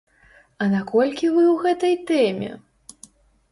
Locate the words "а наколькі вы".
0.63-1.43